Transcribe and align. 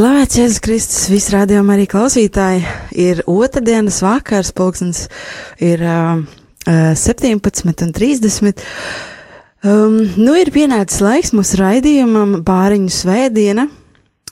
Slavēts 0.00 0.38
Jēzus 0.38 0.60
Kristus, 0.64 1.00
visi 1.12 1.32
rādījumi 1.34 1.74
arī 1.74 1.82
klausītāji. 1.92 2.62
Ir 2.96 3.18
otrdienas 3.28 3.98
vakars, 4.00 4.48
pulkstens 4.56 5.02
ir 5.60 5.82
uh, 5.84 6.22
17.30. 6.96 8.62
Um, 9.60 9.98
nu, 10.16 10.38
ir 10.40 10.48
pienācis 10.54 11.02
laiks 11.04 11.34
mūsu 11.36 11.60
raidījumam 11.60 12.38
Bāriņu 12.46 12.88
svētdiena. 12.96 13.66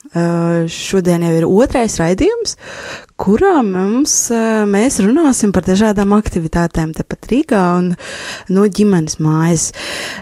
Uh, 0.09 0.65
šodien 0.73 1.27
jau 1.27 1.35
ir 1.37 1.45
otrais 1.45 1.99
raidījums, 2.01 2.57
kurā 3.19 3.59
mums, 3.65 4.13
uh, 4.33 4.63
mēs 4.69 4.99
runāsim 5.03 5.53
par 5.55 5.65
dažādām 5.67 6.13
aktivitātēm 6.17 6.93
tepat 6.97 7.29
Rīgā 7.31 7.63
un 7.77 7.93
no 8.53 8.65
ģimenes 8.65 9.19
mājas. 9.23 9.69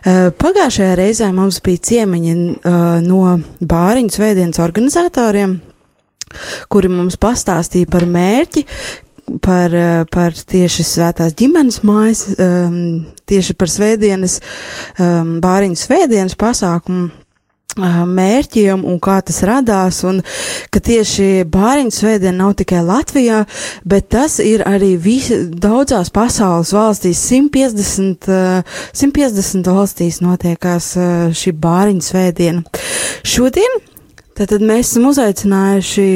Uh, 0.02 0.30
pagājušajā 0.42 0.94
reizē 1.00 1.32
mums 1.36 1.62
bija 1.66 1.84
ciemiņi 1.92 2.36
uh, 2.38 2.78
no 3.06 3.38
Bāriņu 3.62 4.16
svētdienas 4.18 4.62
organizatoriem, 4.64 5.60
kuri 6.72 6.92
mums 6.92 7.20
pastāstīja 7.22 7.90
par 7.92 8.08
mērķi, 8.10 8.66
par, 9.44 9.74
par 10.12 10.36
tieši 10.48 10.86
svētās 10.88 11.36
ģimenes 11.38 11.82
mājas, 11.88 12.24
um, 12.40 13.06
tieši 13.28 13.56
par 13.60 13.72
svētdienas, 13.72 14.40
um, 15.00 15.38
Bāriņu 15.44 15.80
svētdienas 15.80 16.38
pasākumu 16.40 17.10
mērķiem 17.78 18.86
un 18.88 19.00
kā 19.04 19.20
tas 19.26 19.42
radās, 19.48 20.02
un 20.08 20.22
ka 20.74 20.82
tieši 20.84 21.48
bāriņu 21.52 21.94
svētdiena 21.94 22.38
nav 22.44 22.56
tikai 22.62 22.84
Latvijā, 22.86 23.44
bet 23.88 24.10
tas 24.14 24.40
ir 24.44 24.66
arī 24.68 24.96
visi, 25.02 25.44
daudzās 25.48 26.12
pasaules 26.14 26.74
valstīs, 26.76 27.22
150, 27.30 28.32
150 28.94 29.74
valstīs 29.74 30.22
notiekās 30.26 30.94
šī 31.38 31.54
bāriņu 31.62 32.10
svētdiena. 32.12 32.66
Šodien 33.28 33.86
Tātad 34.38 34.62
mēs 34.62 34.92
esam 34.92 35.08
uzaicinājuši 35.10 36.10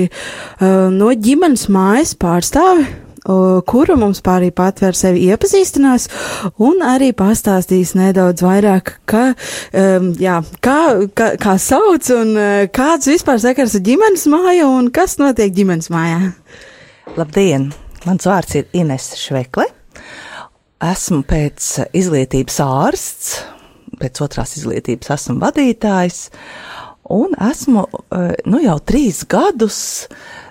no 0.93 1.07
ģimenes 1.25 1.63
mājas 1.73 2.11
pārstāvi 2.21 2.85
kuru 3.21 3.97
mums 4.01 4.21
pārī 4.25 4.49
patver 4.55 4.97
sevi 4.97 5.27
iepazīstinās 5.29 6.07
un 6.61 6.81
arī 6.85 7.11
pastāstīs 7.17 7.93
nedaudz 7.97 8.41
vairāk, 8.41 8.95
ka, 9.05 9.31
um, 9.77 10.11
jā, 10.17 10.39
kā, 10.63 10.79
kā, 11.13 11.35
kā 11.41 11.55
sauc 11.61 12.09
un 12.15 12.33
uh, 12.33 12.65
kāds 12.73 13.11
vispār 13.11 13.41
sakars 13.43 13.77
ar 13.77 13.85
ģimenes 13.85 14.25
māju 14.31 14.71
un 14.79 14.89
kas 14.93 15.19
notiek 15.21 15.53
ģimenes 15.53 15.91
mājā. 15.93 16.33
Labdien! 17.17 17.71
Mans 18.07 18.25
vārds 18.25 18.57
ir 18.57 18.69
Ines 18.73 19.11
Švekle. 19.21 19.67
Esmu 20.81 21.21
pēc 21.29 21.67
izglītības 21.93 22.55
ārsts, 22.65 23.35
pēc 24.01 24.23
otrās 24.25 24.55
izglītības 24.57 25.11
esmu 25.13 25.37
vadītājs 25.43 26.23
un 27.13 27.35
esmu 27.51 27.83
nu, 28.49 28.61
jau 28.63 28.79
trīs 28.89 29.21
gadus 29.29 29.81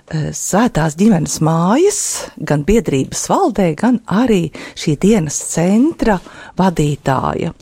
svētās 0.35 0.95
ģimenes 0.99 1.39
mājas, 1.43 1.99
gan 2.37 2.65
biedrības 2.67 3.23
valdē, 3.31 3.71
gan 3.79 3.99
arī 4.11 4.49
šī 4.79 4.97
dienas 5.01 5.37
centra 5.53 6.17
vadītāja, 6.59 7.53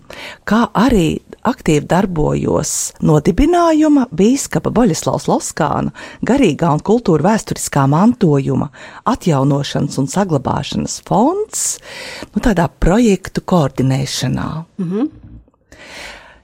kā 0.49 0.61
arī 0.73 1.19
aktīvi 1.49 1.87
darbojos 1.89 2.73
nodibinājuma 3.05 4.07
bīskapa 4.11 4.71
Boļislavs 4.75 5.29
Loskāna 5.29 5.93
garīgā 6.25 6.71
un 6.75 6.83
kultūra 6.85 7.29
vēsturiskā 7.29 7.85
mantojuma 7.89 8.69
atjaunošanas 9.09 9.99
un 10.01 10.09
saglabāšanas 10.11 10.99
fonds, 11.07 11.65
nu 12.33 12.43
tādā 12.43 12.67
projektu 12.79 13.41
koordinēšanā. 13.45 14.49
Mm 14.77 14.91
-hmm. 14.91 15.09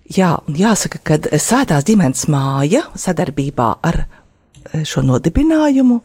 Jā, 0.06 0.36
jāsaka, 0.48 1.00
ka 1.02 1.18
Svētās 1.42 1.86
ģimenes 1.88 2.28
māja 2.30 2.84
sadarbībā 2.94 3.76
ar 3.82 4.06
šo 4.86 5.04
nodibinājumu, 5.06 5.98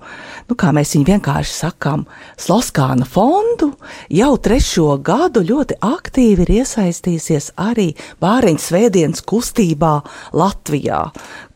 nu, 0.48 0.56
kā 0.58 0.72
mēs 0.76 0.94
viņu 0.94 1.08
vienkārši 1.08 1.54
sakām, 1.56 2.04
Sloskāna 2.40 3.06
fondu, 3.08 3.72
jau 4.12 4.32
trešo 4.42 4.98
gadu 5.04 5.42
ļoti 5.46 5.78
aktīvi 5.86 6.44
ir 6.44 6.52
iesaistījusies 6.60 7.52
arī 7.60 7.90
Bāriņas 8.22 8.68
svētdienas 8.70 9.24
kustībā 9.26 9.94
Latvijā, 10.36 11.06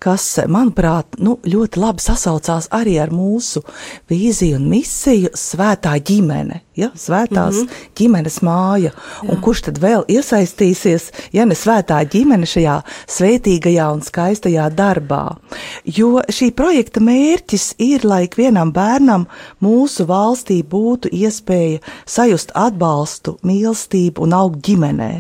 kas, 0.05 0.25
manuprāt, 0.51 1.17
nu, 1.25 1.39
ļoti 1.49 1.81
labi 1.81 2.03
sasaucās 2.05 2.69
arī 2.75 2.99
ar 3.01 3.13
mūsu 3.15 3.63
vīziju 4.11 4.59
un 4.59 4.67
misiju 4.69 5.31
svētā 5.39 5.95
ģimene, 6.05 6.61
ja, 6.77 6.91
svētās 6.99 7.57
mm 7.57 7.67
-hmm. 7.67 7.87
ģimenes 7.97 8.39
māja, 8.45 8.91
Jā. 8.93 9.31
un 9.31 9.41
kurš 9.45 9.63
tad 9.69 9.81
vēl 9.81 10.05
iesaistīsies, 10.09 11.11
ja 11.33 11.47
ne 11.49 11.57
svētā 11.57 12.03
ģimene 12.05 12.47
šajā 12.47 12.77
svētīgajā 13.17 13.89
un 13.95 14.03
skaistajā 14.05 14.69
darbā, 14.77 15.37
jo 15.85 16.21
šī 16.29 16.51
projekta 16.53 17.01
mērķis 17.01 17.75
ir, 17.79 18.05
lai 18.05 18.25
ikvienam 18.29 18.73
bērnam 18.73 19.27
mūsu 19.63 20.07
valstī 20.07 20.63
būtu 20.63 21.09
iespēja 21.13 21.81
sajust 22.07 22.53
atbalstu, 22.55 23.39
mīlestību 23.43 24.21
un 24.21 24.33
augt 24.33 24.61
ģimenē. 24.69 25.13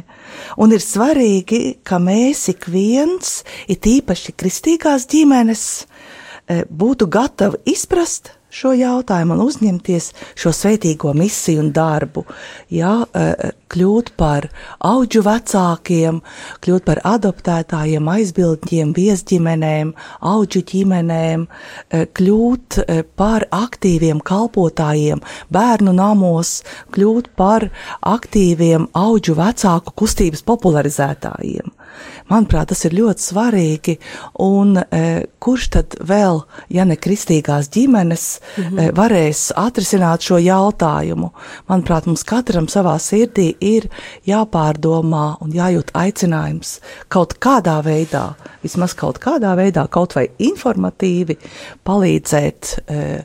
Un 0.60 0.72
ir 0.74 0.82
svarīgi, 0.84 1.78
ka 1.86 1.98
mēs 2.02 2.48
ik 2.52 2.68
viens, 2.70 3.42
it 3.68 3.86
īpaši 3.86 4.34
kristīgās 4.38 5.08
ģimenes, 5.10 5.64
eh, 6.46 6.64
būtu 6.68 7.08
gatavi 7.08 7.62
izprast 7.74 8.32
šo 8.54 8.72
jautājumu 8.78 9.34
un 9.34 9.42
uzņemties 9.44 10.10
šo 10.38 10.52
svētīgo 10.54 11.14
misiju 11.16 11.64
un 11.64 11.70
darbu. 11.74 12.24
Jā, 12.72 12.94
e, 13.10 13.50
kļūt 13.74 14.12
par 14.20 14.46
auģu 14.86 15.24
vecākiem, 15.26 16.20
kļūt 16.64 16.86
par 16.86 17.00
adoptētājiem, 17.10 18.10
aizbildņiem, 18.14 18.94
viesģimenēm, 18.96 19.92
auģu 20.32 20.64
ģimenēm, 20.70 21.46
e, 21.46 22.04
kļūt 22.18 22.80
e, 22.84 23.00
par 23.18 23.48
aktīviem 23.50 24.22
kalpotājiem 24.22 25.22
bērnu 25.54 25.96
namos, 25.98 26.60
kļūt 26.94 27.32
par 27.36 27.70
aktīviem 28.14 28.90
auģu 28.94 29.38
vecāku 29.40 29.96
kustības 29.98 30.46
popularizētājiem. 30.46 31.73
Manuprāt, 32.30 32.68
tas 32.72 32.84
ir 32.84 32.96
ļoti 32.96 33.24
svarīgi. 33.24 33.96
Un 34.44 34.76
e, 34.78 35.00
kurš 35.42 35.68
tad 35.76 35.96
vēl, 36.00 36.42
ja 36.72 36.84
ne 36.88 36.96
kristīgās 36.96 37.68
ģimenes, 37.74 38.26
mm 38.40 38.64
-hmm. 38.64 38.80
e, 38.80 38.92
varēs 38.96 39.52
atrisināt 39.56 40.24
šo 40.24 40.38
jautājumu? 40.38 41.30
Manuprāt, 41.68 42.06
mums 42.06 42.24
katram 42.24 42.68
savā 42.68 42.96
sirdī 42.98 43.54
ir 43.60 43.88
jāpārdomā 44.26 45.36
un 45.40 45.52
jājūt 45.52 45.92
aicinājums 45.94 46.78
kaut 47.08 47.36
kādā 47.40 47.80
veidā, 47.84 48.34
vismaz 48.62 48.94
kaut 48.94 49.18
kādā 49.18 49.56
veidā, 49.56 49.88
kaut 49.88 50.14
vai 50.14 50.28
informatīvi 50.38 51.36
palīdzēt 51.84 52.78
e, 52.86 53.24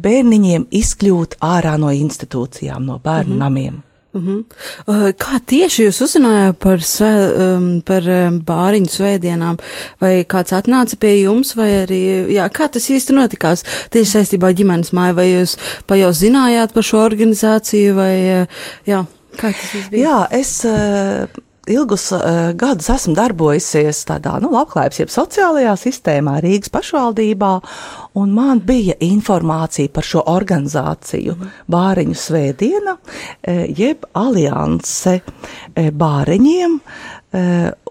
bērniņiem 0.00 0.66
izkļūt 0.70 1.38
ārā 1.40 1.76
no 1.78 1.92
institūcijām, 1.92 2.84
no 2.84 2.98
bērnu 2.98 3.34
mm 3.34 3.36
-hmm. 3.36 3.38
namiem. 3.38 3.82
Uh 4.12 4.22
-huh. 4.22 5.12
Kā 5.14 5.38
tieši 5.46 5.84
jūs 5.86 6.00
uzzinājāt 6.02 6.56
par, 6.58 6.80
um, 7.38 7.80
par 7.82 8.02
bāriņu 8.46 8.90
svētdienām? 8.90 9.58
Vai 10.00 10.24
kāds 10.24 10.52
atnāca 10.52 10.96
pie 10.98 11.22
jums, 11.22 11.54
vai 11.56 11.70
arī, 11.84 12.26
jā, 12.34 12.48
kā 12.48 12.68
tas 12.68 12.90
īsti 12.90 13.12
notikās 13.12 13.62
tieši 13.90 14.10
saistībā 14.10 14.52
ģimenes 14.52 14.92
māja, 14.92 15.14
vai 15.14 15.28
jūs 15.30 15.56
pa 15.86 15.94
jau 15.94 16.10
zinājāt 16.10 16.72
par 16.72 16.82
šo 16.82 16.98
organizāciju, 16.98 17.94
vai, 17.94 18.46
jā, 18.86 19.06
kā 19.36 19.52
tas 19.52 19.90
bija? 19.90 20.02
Jā, 20.02 20.26
es. 20.30 20.64
Ilgus 21.70 22.08
uh, 22.16 22.50
gadus 22.58 22.90
esmu 22.92 23.14
darbojusies 23.18 24.02
tādā 24.08 24.36
nu, 24.42 24.50
labklājības, 24.54 25.00
jeb 25.02 25.12
sociālajā 25.14 25.74
sistēmā 25.78 26.38
Rīgas 26.44 26.72
pašvaldībā, 26.74 27.52
un 28.20 28.32
man 28.34 28.62
bija 28.66 28.96
informācija 29.06 29.92
par 29.94 30.06
šo 30.06 30.24
organizāciju 30.32 31.36
mm. 31.36 31.52
Bāriņu 31.70 32.18
svētdiena, 32.18 32.96
uh, 32.96 33.62
jeb 33.76 34.08
alianse 34.18 35.20
uh, 35.20 35.92
bāriņiem. 35.92 36.80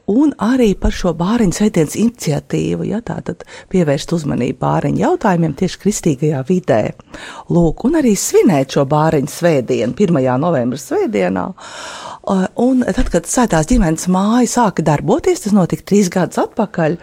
Uh, 0.09 0.19
un 0.19 0.33
arī 0.41 0.73
par 0.79 0.94
šo 0.95 1.13
bāriņu 1.17 1.56
svētdienas 1.59 1.95
iniciatīvu, 2.00 2.88
ja 2.89 3.01
tā 3.06 3.19
tad 3.25 3.45
pievērst 3.69 4.13
uzmanību 4.17 4.57
bāriņu 4.61 5.03
jautājumiem 5.03 5.56
tieši 5.59 5.81
kristīgajā 5.83 6.44
vidē. 6.50 6.81
Lūk, 7.53 7.85
un 7.88 8.00
arī 8.01 8.15
svinēt 8.17 8.77
šo 8.77 8.88
bāriņu 8.89 9.33
svētdienu, 9.33 9.94
1. 9.94 10.21
novembra 10.41 10.81
svētdienā. 10.81 11.45
Un 12.61 12.83
tad, 12.85 13.07
kad 13.09 13.25
sētās 13.29 13.69
ģimenes 13.69 14.06
māja 14.11 14.50
sāka 14.51 14.83
darboties, 14.85 15.45
tas 15.45 15.53
notika 15.56 15.85
trīs 15.89 16.11
gadus 16.13 16.38
atpakaļ, 16.44 16.97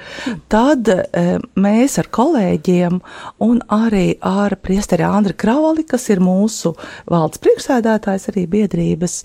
tad 0.52 0.90
e, 0.92 1.24
mēs 1.58 1.96
ar 1.98 2.10
kolēģiem 2.14 3.00
un 3.42 3.62
arī 3.74 4.18
ar 4.22 4.54
priesteri 4.62 5.06
Andri 5.08 5.34
Krauli, 5.34 5.86
kas 5.88 6.06
ir 6.14 6.22
mūsu 6.22 6.76
valdes 7.10 7.42
priekšsēdētājs 7.42 8.28
arī 8.30 8.44
biedrības, 8.52 9.16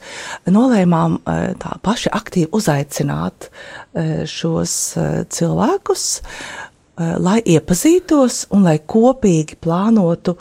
nolēmām 0.49 1.19
e, 1.19 1.37
tā 1.61 1.75
paši 1.85 2.09
aktīvi 2.17 2.49
uzaicināt 2.57 3.51
e, 3.51 3.70
šos 4.29 4.75
cilvēkus 5.29 6.05
Eh, 7.01 7.13
lai 7.23 7.39
iepazītos 7.47 8.43
un 8.51 8.65
lai 8.67 8.75
kopīgi 8.93 9.55
plānotu 9.63 10.35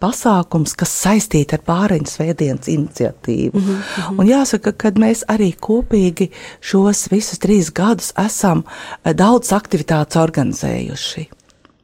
pasākums, 0.00 0.72
kas 0.78 0.94
saistīti 1.02 1.56
ar 1.56 1.64
pāriņas 1.66 2.14
svētdienas 2.16 2.70
iniciatīvu. 2.72 3.60
Mm 3.60 3.66
-hmm. 3.66 4.18
Un 4.18 4.30
jāsaka, 4.30 4.72
ka 4.72 4.90
mēs 4.90 5.24
arī 5.28 5.52
kopīgi 5.68 6.30
šos 6.60 7.10
visus 7.12 7.38
trīs 7.38 7.70
gadus 7.72 8.12
esam 8.16 8.64
daudz 9.04 9.52
aktivitātes 9.52 10.16
organizējuši. 10.16 11.28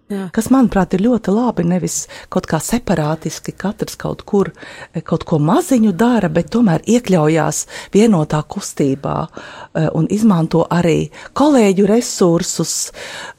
Jā. 0.07 0.29
Kas, 0.35 0.47
manuprāt, 0.55 0.95
ir 0.95 1.03
ļoti 1.03 1.33
labi. 1.35 1.65
Nevis 1.67 2.05
kaut 2.31 2.47
kā 2.47 2.61
separātiski, 2.63 3.57
katrs 3.59 3.99
kaut 3.99 4.23
kur 4.29 4.53
eh, 4.53 5.03
kaut 5.03 5.27
ko 5.27 5.41
maziņu 5.43 5.91
dara, 5.99 6.31
bet 6.31 6.53
tomēr 6.55 6.85
iekļaujās 6.87 7.65
vienotā 7.95 8.45
kustībā 8.47 9.17
eh, 9.27 9.89
un 9.99 10.07
izmanto 10.15 10.63
arī 10.71 11.09
kolēģu 11.35 11.89
resursus, 11.91 12.77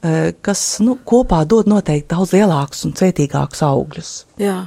eh, 0.04 0.34
kas 0.44 0.64
nu, 0.84 0.98
kopā 1.08 1.40
dod 1.48 1.70
noteikti 1.72 2.12
daudz 2.12 2.36
lielākus 2.36 2.84
un 2.84 2.96
cētīgākus 3.00 3.64
augļus. 3.64 4.12
Jā. 4.44 4.66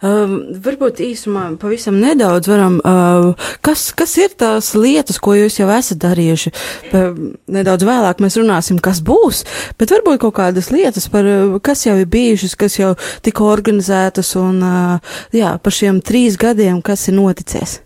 Um, 0.00 0.34
varbūt 0.64 1.02
īsumā 1.04 1.44
pavisam 1.60 1.98
nedaudz 2.00 2.48
varam, 2.50 2.78
uh, 2.80 3.50
kas, 3.64 3.90
kas 3.96 4.16
ir 4.20 4.34
tās 4.40 4.72
lietas, 4.76 5.20
ko 5.22 5.34
jūs 5.36 5.60
jau 5.60 5.68
esat 5.74 6.00
darījuši. 6.02 6.52
Pa, 6.90 7.04
nedaudz 7.52 7.86
vēlāk 7.88 8.22
mēs 8.24 8.38
runāsim, 8.40 8.80
kas 8.82 9.02
būs, 9.04 9.44
bet 9.80 9.94
varbūt 9.94 10.20
kaut 10.24 10.36
kādas 10.40 10.70
lietas, 10.74 11.08
par, 11.12 11.28
kas 11.64 11.86
jau 11.86 11.96
ir 12.00 12.08
bijušas, 12.10 12.56
kas 12.60 12.78
jau 12.80 12.94
tika 13.24 13.46
organizētas 13.48 14.34
un 14.40 14.60
uh, 14.64 15.16
jā, 15.36 15.56
par 15.62 15.76
šiem 15.76 16.02
trīs 16.04 16.38
gadiem, 16.40 16.80
kas 16.84 17.08
ir 17.10 17.18
noticies. 17.20 17.80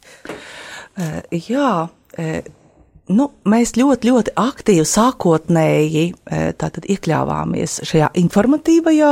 Uh, 0.94 1.22
jā. 1.30 1.72
Uh, 2.14 2.44
nu, 3.12 3.26
mēs 3.48 3.74
ļoti, 3.76 4.08
ļoti 4.10 4.32
aktīvi 4.40 4.84
sākotnēji 4.88 6.04
e, 6.08 6.38
tātad, 6.56 6.86
iekļāvāmies 6.88 7.80
šajā 7.88 8.10
informatīvajā 8.20 9.10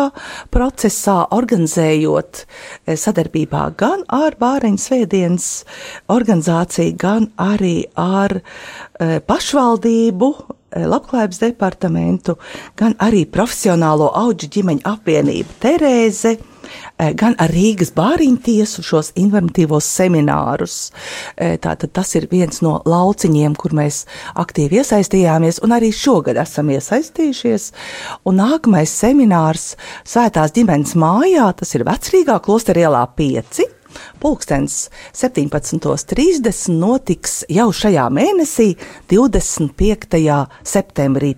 procesā, 0.55 1.19
organizējot 1.37 2.43
e, 2.43 2.97
sadarbībā 2.97 3.67
gan 3.81 4.07
ar 4.13 4.39
Bāriņu 4.41 4.81
svētdienas 4.81 5.51
organizāciju, 6.13 6.97
gan 7.01 7.29
arī 7.41 7.83
ar 8.01 8.39
e, 8.41 9.21
pašvaldību, 9.29 10.33
labklājības 10.73 11.43
departamentu, 11.43 12.39
gan 12.81 12.97
arī 13.05 13.27
profesionālo 13.29 14.09
auģu 14.17 14.49
ģimeņu 14.55 14.87
apvienību 14.89 15.59
Terēze 15.61 16.39
gan 17.19 17.35
ar 17.43 17.53
Rīgas 17.53 17.93
bāriņtiesu 17.97 18.85
šos 18.87 19.13
informatīvos 19.19 19.87
seminārus. 19.89 20.77
Eh, 21.37 21.57
tātad 21.63 21.93
tas 21.93 22.15
ir 22.19 22.29
viens 22.31 22.63
no 22.63 22.79
lauciņiem, 22.87 23.57
kur 23.59 23.75
mēs 23.77 24.05
aktīvi 24.39 24.81
iesaistījāmies, 24.83 25.63
un 25.65 25.77
arī 25.77 25.93
šogad 25.93 26.41
esam 26.43 26.71
iesaistījušies. 26.73 27.71
Un 28.25 28.41
nākamais 28.43 28.93
seminārs 29.03 29.73
Svētās 30.05 30.53
ģimenes 30.57 30.97
mājā, 30.99 31.47
tas 31.57 31.75
ir 31.77 31.85
Vecrīgā 31.89 32.39
klosterēlā 32.43 33.05
5. 33.17 33.63
Pulkstens 34.23 34.89
17.30 35.13 36.73
notiks 36.79 37.43
jau 37.53 37.69
šajā 37.77 38.09
mēnesī, 38.15 38.73
25. 39.13 40.21
septembrī 40.65 41.35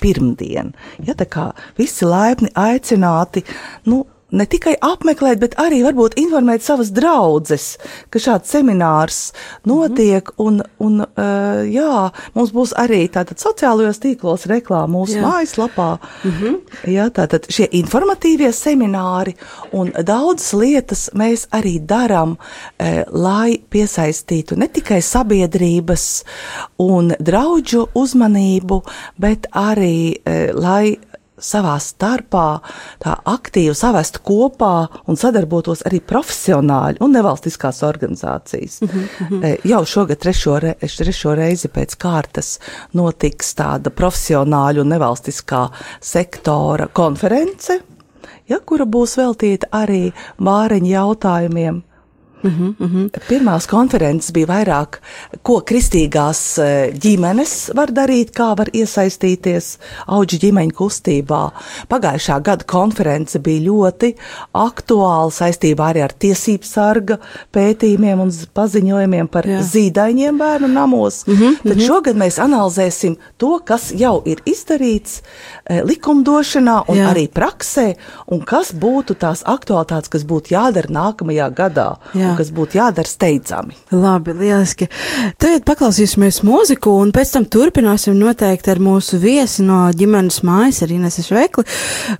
pirmdien. 0.00 0.74
Ja, 1.02 1.16
tā 1.18 1.26
kā 1.30 1.50
visi 1.78 2.06
laipni 2.06 2.52
aicināti, 2.54 3.44
nu, 3.90 4.04
ne 4.34 4.46
tikai 4.46 4.74
apmeklēt, 4.82 5.38
bet 5.38 5.54
arī 5.60 5.82
varbūt 5.86 6.16
informēt 6.18 6.64
savas 6.66 6.90
draudzes, 6.94 7.76
ka 8.10 8.18
šāds 8.22 8.50
seminārs 8.50 9.20
notiek, 9.66 10.26
mm 10.26 10.34
-hmm. 10.36 10.46
un, 10.46 10.62
un 10.78 11.00
uh, 11.00 11.62
jā, 11.70 12.10
mums 12.34 12.50
būs 12.52 12.74
arī 12.74 13.06
tātad 13.08 13.38
sociālajos 13.38 14.02
tīklos 14.02 14.46
reklāma 14.50 14.98
mūsu 14.98 15.18
jā. 15.18 15.22
mājaslapā. 15.22 15.98
Mm 16.24 16.30
-hmm. 16.30 16.56
Jā, 16.90 17.08
tātad 17.10 17.46
šie 17.50 17.68
informatīvie 17.72 18.52
semināri 18.52 19.34
un 19.72 19.92
daudzas 20.02 20.52
lietas 20.52 21.10
mēs 21.14 21.46
arī 21.50 21.80
darām, 21.86 22.30
uh, 22.30 23.02
lai 23.12 23.58
piesaistītu 23.70 24.56
ne 24.56 24.68
tikai 24.68 25.02
sabiedrības 25.02 26.24
un 26.78 27.14
draudžu 27.18 27.86
uzmanību, 27.94 28.82
bet 29.18 29.46
arī, 29.52 30.16
uh, 30.18 30.60
lai 30.60 30.98
savā 31.38 31.76
starpā 31.82 32.60
tā 33.02 33.14
aktīvi 33.28 33.74
savest 33.76 34.20
kopā 34.26 34.88
un 35.06 35.18
sadarbotos 35.20 35.84
arī 35.88 36.00
profesionāļi 36.00 37.02
un 37.04 37.12
nevalstiskās 37.16 37.82
organizācijas. 37.86 38.80
Mm 38.80 38.88
-hmm. 38.88 39.56
Jau 39.64 39.84
šogad 39.84 40.18
trešo, 40.18 40.58
re, 40.58 40.74
trešo 40.80 41.34
reizi 41.34 41.68
pēc 41.68 41.96
kārtas 41.96 42.58
notiks 42.92 43.54
tāda 43.54 43.90
profesionāļu 43.90 44.80
un 44.80 44.88
nevalstiskā 44.88 45.68
sektora 46.00 46.86
konference, 46.86 47.80
ja, 48.48 48.58
kura 48.64 48.84
būs 48.84 49.16
veltīta 49.16 49.66
arī 49.72 50.12
māreņu 50.38 50.90
jautājumiem. 50.90 51.82
Uh 52.44 52.52
-huh, 52.52 52.74
uh 52.78 52.90
-huh. 52.90 53.10
Pirmās 53.28 53.66
konferences 53.66 54.32
bija 54.32 54.46
vairāk, 54.46 54.88
ko 55.42 55.60
kristīgās 55.60 56.58
e, 56.58 56.92
ģimenes 56.92 57.70
var 57.74 57.88
darīt, 57.88 58.30
kā 58.30 58.58
var 58.58 58.66
iesaistīties 58.72 59.78
auģu 60.06 60.38
ģimeņu 60.38 60.72
kustībā. 60.72 61.50
Pagājušā 61.88 62.42
gada 62.42 62.64
konference 62.64 63.38
bija 63.38 63.60
ļoti 63.70 64.14
aktuāla 64.52 65.30
saistībā 65.30 65.84
arī 65.90 66.02
ar 66.02 66.12
tiesību 66.18 66.64
sarga 66.64 67.18
pētījumiem 67.52 68.20
un 68.20 68.30
paziņojumiem 68.54 69.28
par 69.28 69.44
Jā. 69.46 69.60
zīdaiņiem 69.60 70.38
bērnu 70.38 70.68
namos. 70.68 71.24
Uh 71.26 71.40
-huh, 71.40 71.56
Tad 71.62 71.72
uh 71.72 71.78
-huh. 71.78 71.86
šogad 71.86 72.16
mēs 72.16 72.38
analizēsim 72.44 73.16
to, 73.36 73.60
kas 73.64 73.92
jau 73.96 74.22
ir 74.24 74.36
izdarīts 74.44 75.22
e, 75.64 75.82
likumdošanā 75.82 76.82
un 76.88 76.96
Jā. 76.96 77.10
arī 77.14 77.28
praksē, 77.28 77.94
un 78.26 78.40
kas 78.40 78.74
būtu 78.74 79.14
tās 79.14 79.42
aktualitātes, 79.44 80.08
kas 80.08 80.24
būtu 80.24 80.46
jādara 80.50 80.88
nākamajā 80.88 81.50
gadā. 81.54 81.96
Jā 82.14 82.25
kas 82.38 82.50
būtu 82.54 82.78
jādara 82.80 83.08
steidzami. 83.08 83.76
Labi, 83.94 84.34
lieliski. 84.36 84.88
Tagad 85.40 85.64
paklausīsimies 85.68 86.42
mūziku, 86.46 86.92
un 87.02 87.12
pēc 87.14 87.34
tam 87.36 87.46
turpināsim 87.50 88.16
noteikti 88.18 88.72
ar 88.72 88.80
mūsu 88.82 89.20
viesi 89.22 89.64
no 89.66 89.84
ģimenes 89.96 90.42
mājas, 90.46 90.82
ar 90.84 90.94
Inesu 90.94 91.24
Švekli, 91.26 91.66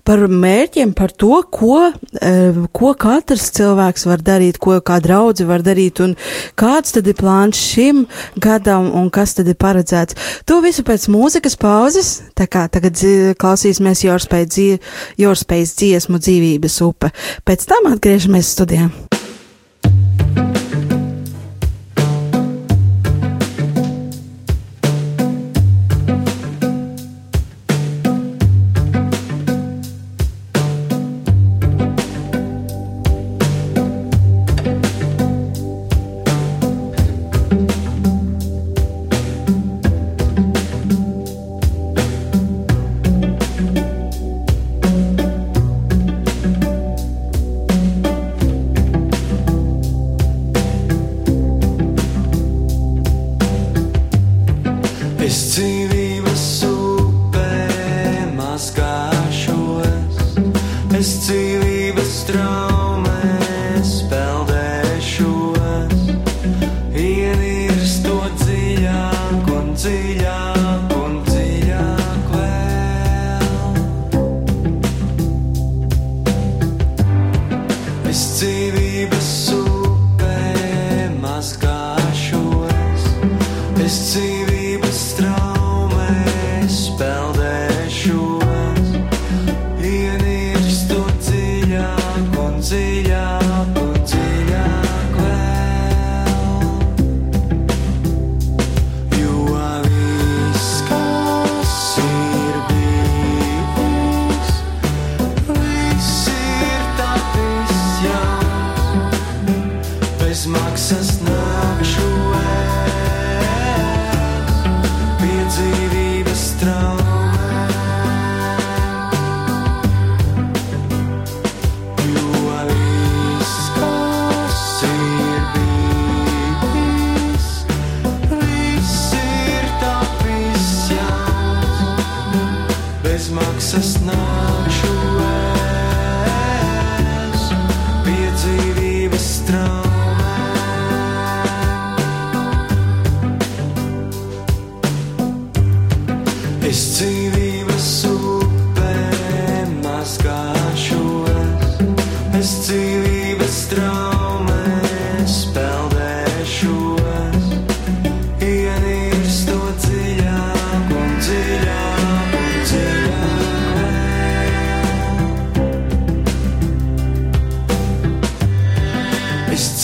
par 0.06 0.26
mērķiem, 0.30 0.94
par 0.96 1.14
to, 1.14 1.40
ko, 1.52 1.90
eh, 2.20 2.60
ko 2.72 2.94
katrs 2.94 3.50
cilvēks 3.56 4.06
var 4.06 4.24
darīt, 4.24 4.60
ko 4.62 4.78
kā 4.80 5.00
draudzi 5.02 5.46
var 5.48 5.64
darīt, 5.66 6.00
un 6.04 6.16
kāds 6.58 6.94
tad 6.96 7.06
ir 7.06 7.18
plāns 7.18 7.60
šim 7.60 8.06
gadam, 8.36 8.92
un 8.94 9.10
kas 9.10 9.34
tad 9.34 9.48
ir 9.48 9.58
paredzēts. 9.58 10.16
To 10.46 10.60
visu 10.64 10.84
pēc 10.86 11.08
mūzikas 11.12 11.58
pauzes, 11.60 12.22
tā 12.36 12.46
kā 12.50 12.66
tagad 12.70 12.96
klausīsimies 13.40 14.04
Jorspējas 14.06 15.76
dziesmu 15.80 16.22
dzīvības 16.22 16.80
upe. 16.86 17.12
Pēc 17.46 17.68
tam 17.68 17.92
atgriežamies 17.92 18.54
studijā. 18.56 18.90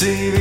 see 0.02 0.31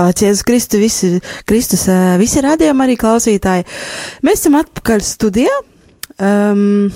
Slavēts 0.00 0.22
Jēzus 0.24 0.44
Kristu, 0.48 0.78
visi, 0.80 1.08
Kristus, 1.44 1.82
ā, 1.92 2.16
visi 2.16 2.40
radījumi 2.40 2.84
arī 2.86 2.94
klausītāji. 2.96 3.66
Mēs 4.24 4.40
esam 4.40 4.54
atpakaļ 4.56 5.02
studijā. 5.04 5.52
Um, 6.16 6.86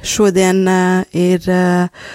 šodien 0.00 0.62
uh, 0.64 1.02
ir 1.12 1.44
uh, 1.52 2.06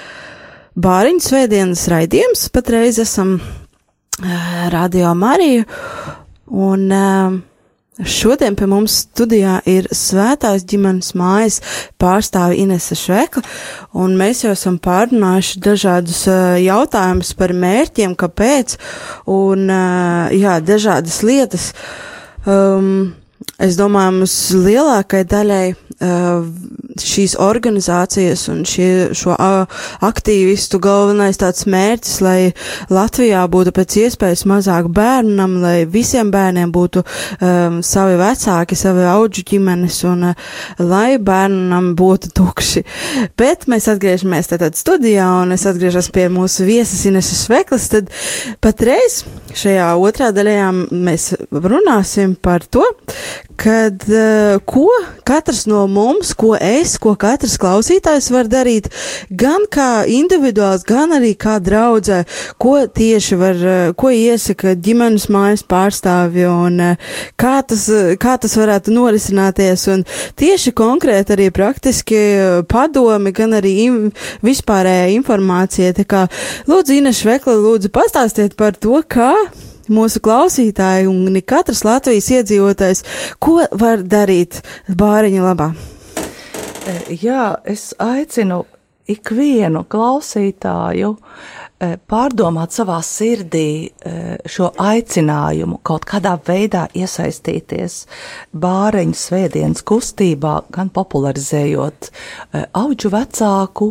bāriņu 0.74 1.22
svētdienas 1.22 1.86
raidījums. 1.94 2.48
Patreiz 2.56 2.98
esam 3.04 3.36
uh, 3.38 4.34
Radio 4.74 5.13
Mariju. 5.13 5.68
Un 6.58 6.89
uh, 6.89 7.38
šodien 8.06 8.56
pie 8.56 8.68
mums 8.70 8.96
studijā 9.06 9.60
ir 9.70 9.88
svētās 9.96 10.65
ģimenes 10.70 11.13
mājas 11.20 11.60
pārstāve 12.01 12.58
Inese 12.62 12.98
Švekla. 13.00 13.44
Un 14.00 14.15
mēs 14.20 14.44
jau 14.46 14.53
esam 14.56 14.79
pārunājuši 14.82 15.63
dažādus 15.65 16.24
uh, 16.32 16.58
jautājumus 16.62 17.34
par 17.39 17.53
mērķiem, 17.56 18.15
kāpēc, 18.20 18.77
un 19.29 19.68
uh, 19.68 20.36
jā, 20.36 20.60
dažādas 20.63 21.22
lietas. 21.27 21.72
Um, 22.48 23.20
es 23.60 23.78
domāju, 23.80 24.20
mums 24.22 24.36
lielākai 24.56 25.25
daļai 25.30 25.63
uh, 25.74 26.46
šīs 27.00 27.36
organizācijas 27.39 28.46
un 28.51 28.63
šie, 28.68 28.89
šo 29.18 29.36
aktīvistu 30.06 30.80
galvenais 30.84 31.39
tāds 31.39 31.66
mērķis, 31.70 32.16
lai 32.24 32.38
Latvijā 32.92 33.46
būtu 33.51 33.74
pēc 33.75 33.98
iespējas 34.04 34.46
mazāk 34.50 34.89
bērnam, 34.96 35.58
lai 35.63 35.86
visiem 35.89 36.32
bērniem 36.34 36.72
būtu 36.75 37.04
um, 37.04 37.80
savi 37.86 38.18
vecāki, 38.20 38.78
savi 38.80 39.06
auģu 39.10 39.46
ģimenes 39.51 40.01
un 40.10 40.30
uh, 40.32 40.48
lai 40.80 41.18
bērnam 41.18 41.94
būtu 42.00 42.34
tukši. 42.39 42.86
Bet 43.39 43.68
mēs 43.72 43.89
atgriežamies 43.92 44.51
tātad 44.51 44.80
studijā 44.80 45.28
un 45.44 45.56
es 45.56 45.68
atgriežos 45.70 46.12
pie 46.16 46.30
mūsu 46.34 46.68
viesas 46.68 47.06
Ineses 47.10 47.46
Veklas, 47.51 47.89
tad 47.92 48.12
patreiz 48.63 49.24
šajā 49.58 49.92
otrā 50.00 50.34
daļā 50.36 50.72
mēs 50.92 51.32
runāsim 51.51 52.36
par 52.39 52.66
to, 52.68 52.86
kad 53.60 54.04
uh, 54.08 54.60
ko 54.66 54.88
katrs 55.28 55.66
no 55.70 55.84
mums, 55.88 56.32
ko 56.34 56.56
es, 56.56 56.96
ko 57.01 57.13
katrs 57.20 57.58
klausītājs 57.60 58.30
var 58.32 58.48
darīt, 58.51 58.88
gan 59.30 59.66
kā 59.72 60.06
individuāls, 60.08 60.86
gan 60.88 61.12
arī 61.18 61.34
kā 61.39 61.58
draudzē, 61.63 62.22
ko 62.62 62.78
tieši 62.88 63.39
var, 63.39 63.60
uh, 63.60 63.92
ko 64.00 64.13
iesaka 64.16 64.75
ģimenes 64.80 65.28
mājas 65.34 65.66
pārstāvji 65.68 66.48
un 66.50 66.80
uh, 66.92 67.16
kā 67.39 67.60
tas, 67.68 67.86
kā 68.22 68.38
tas 68.42 68.56
varētu 68.60 68.96
norisināties 68.96 69.88
un 69.92 70.06
tieši 70.39 70.74
konkrēti 70.75 71.36
arī 71.36 71.50
praktiski 71.56 72.20
padomi, 72.72 73.34
gan 73.36 73.58
arī 73.60 73.75
im, 73.88 73.98
vispārējā 74.46 75.10
informācija. 75.18 75.96
Tā 75.98 76.08
kā 76.08 76.28
lūdzu, 76.70 77.00
Ina 77.00 77.13
Švekla, 77.16 77.58
lūdzu 77.60 77.92
pastāstiet 77.94 78.56
par 78.60 78.80
to, 78.80 79.01
kā 79.04 79.34
mūsu 79.93 80.22
klausītāji 80.25 81.10
un 81.12 81.39
katrs 81.46 81.86
Latvijas 81.88 82.29
iedzīvotājs, 82.39 83.05
ko 83.41 83.62
var 83.72 84.03
darīt 84.05 84.62
bāriņa 84.89 85.46
labā? 85.46 85.72
Jā, 87.10 87.60
es 87.69 87.91
aicinu 88.01 88.63
ikvienu 89.10 89.84
klausītāju 89.89 91.10
eh, 91.15 91.96
pārdomāt 92.10 92.74
savā 92.75 93.00
sirdī 93.05 93.89
eh, 93.89 94.36
šo 94.50 94.69
aicinājumu, 94.79 95.79
kaut 95.86 96.05
kādā 96.10 96.36
veidā 96.48 96.88
iesaistīties 96.98 98.03
bāreņu 98.53 99.17
svētdienas 99.17 99.86
kustībā, 99.86 100.55
gan 100.74 100.91
popularizējot 100.93 102.12
auģu 102.77 103.13
vecāku 103.15 103.89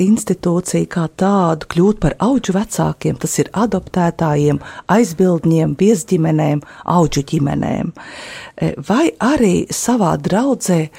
institūciju 0.00 0.88
kā 0.90 1.06
tādu, 1.20 1.68
kļūt 1.70 2.00
par 2.02 2.16
auģu 2.22 2.56
vecākiem, 2.56 3.18
tas 3.20 3.38
ir 3.42 3.50
adoptētājiem, 3.56 4.60
aizbildņiem, 4.90 5.76
viesģimenēm, 5.80 6.62
auģu 6.96 7.26
ģimenēm. 7.32 7.92
E, 7.92 8.74
Vai 8.88 9.10
arī 9.22 9.66
savā 9.74 10.14
draudzē 10.20 10.80
e, 10.86 10.90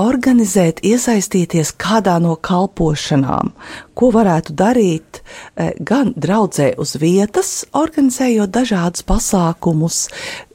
organizēt, 0.00 0.82
iesaistīties 0.86 1.74
kādā 1.80 2.18
no 2.22 2.34
kalpošanām, 2.36 3.52
ko 3.98 4.10
varētu 4.14 4.56
darīt 4.58 5.20
e, 5.20 5.72
gan 5.78 6.14
draudzē 6.16 6.72
uz 6.80 6.96
vietas, 7.00 7.62
organizējot 7.76 8.54
dažādus 8.54 9.06
pasākumus, 9.08 10.06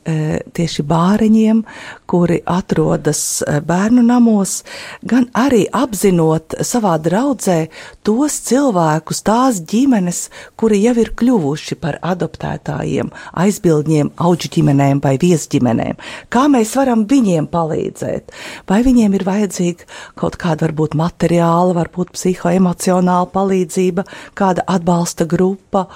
tieši 0.03 0.83
bāriņiem, 0.87 1.63
kuri 2.09 2.39
atrodas 2.49 3.43
bērnu 3.67 4.03
namos, 4.05 4.61
gan 5.07 5.29
arī 5.37 5.63
apzinot 5.71 6.57
savā 6.65 6.97
draudzē 7.01 7.57
tos 8.05 8.35
cilvēkus, 8.49 9.23
tās 9.25 9.61
ģimenes, 9.69 10.27
kuri 10.59 10.81
jau 10.83 10.95
ir 11.01 11.13
kļuvuši 11.17 11.77
par 11.79 11.99
adoptētājiem, 12.03 13.11
aizbildņiem, 13.43 14.11
auģu 14.19 14.51
ģimenēm 14.57 15.01
vai 15.03 15.15
viesģimenēm. 15.21 16.01
Kā 16.33 16.45
mēs 16.51 16.75
varam 16.79 17.05
viņiem 17.09 17.47
palīdzēt? 17.53 18.33
Vai 18.69 18.81
viņiem 18.85 19.15
ir 19.17 19.25
vajadzīga 19.27 19.87
kaut 20.19 20.37
kāda 20.41 20.67
varbūt 20.67 20.97
materiāla, 20.99 21.77
varbūt 21.79 22.13
psihoemocionāla 22.17 23.31
palīdzība, 23.33 24.05
kāda 24.37 24.67
atbalsta 24.67 25.27
grupa, 25.29 25.87